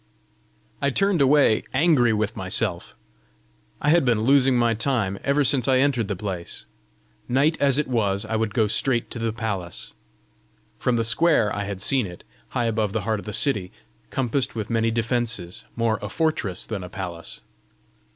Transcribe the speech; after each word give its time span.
I 0.81 0.89
turned 0.89 1.21
away 1.21 1.63
angry 1.75 2.11
with 2.11 2.35
myself: 2.35 2.95
I 3.79 3.89
had 3.89 4.03
been 4.03 4.21
losing 4.21 4.57
my 4.57 4.73
time 4.73 5.19
ever 5.23 5.43
since 5.43 5.67
I 5.67 5.77
entered 5.77 6.07
the 6.07 6.15
place! 6.15 6.65
night 7.29 7.55
as 7.61 7.77
it 7.77 7.87
was 7.87 8.25
I 8.25 8.35
would 8.35 8.55
go 8.55 8.65
straight 8.65 9.11
to 9.11 9.19
the 9.19 9.31
palace! 9.31 9.93
From 10.79 10.95
the 10.95 11.03
square 11.03 11.55
I 11.55 11.65
had 11.65 11.83
seen 11.83 12.07
it 12.07 12.23
high 12.49 12.65
above 12.65 12.93
the 12.93 13.01
heart 13.01 13.19
of 13.19 13.27
the 13.27 13.31
city, 13.31 13.71
compassed 14.09 14.55
with 14.55 14.71
many 14.71 14.89
defences, 14.89 15.65
more 15.75 15.99
a 16.01 16.09
fortress 16.09 16.65
than 16.65 16.83
a 16.83 16.89
palace! 16.89 17.41